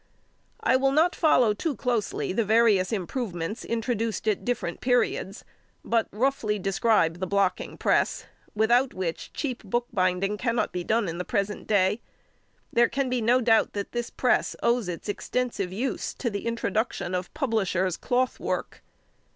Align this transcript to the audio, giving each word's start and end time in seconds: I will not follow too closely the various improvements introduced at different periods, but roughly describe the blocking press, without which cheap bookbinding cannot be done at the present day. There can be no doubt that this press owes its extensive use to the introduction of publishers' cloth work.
I 0.61 0.77
will 0.77 0.91
not 0.91 1.13
follow 1.15 1.53
too 1.53 1.75
closely 1.75 2.33
the 2.33 2.43
various 2.43 2.91
improvements 2.91 3.63
introduced 3.63 4.27
at 4.27 4.43
different 4.43 4.81
periods, 4.81 5.45
but 5.85 6.07
roughly 6.09 6.57
describe 6.57 7.19
the 7.19 7.27
blocking 7.27 7.77
press, 7.77 8.25
without 8.55 8.95
which 8.95 9.31
cheap 9.31 9.61
bookbinding 9.63 10.37
cannot 10.39 10.71
be 10.71 10.83
done 10.83 11.07
at 11.07 11.19
the 11.19 11.23
present 11.23 11.67
day. 11.67 12.01
There 12.73 12.89
can 12.89 13.09
be 13.11 13.21
no 13.21 13.41
doubt 13.41 13.73
that 13.73 13.91
this 13.91 14.09
press 14.09 14.55
owes 14.63 14.89
its 14.89 15.07
extensive 15.07 15.71
use 15.71 16.15
to 16.15 16.31
the 16.31 16.47
introduction 16.47 17.13
of 17.13 17.31
publishers' 17.35 17.95
cloth 17.95 18.39
work. 18.39 18.81